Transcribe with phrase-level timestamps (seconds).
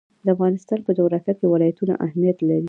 [0.25, 2.59] د افغانستان په جغرافیه کې ولایتونه اهمیت لري.